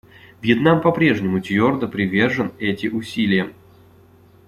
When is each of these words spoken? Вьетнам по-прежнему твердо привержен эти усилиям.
Вьетнам 0.41 0.81
по-прежнему 0.81 1.39
твердо 1.41 1.87
привержен 1.87 2.53
эти 2.57 2.87
усилиям. 2.87 3.53